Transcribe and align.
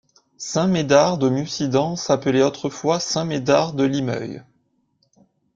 Saint-Médard-de-Mussidan 0.39 1.95
s'appelait 1.95 2.41
autrefois 2.41 2.99
Saint 2.99 3.23
Médard 3.25 3.73
de 3.73 3.83
Limeuil. 3.83 4.41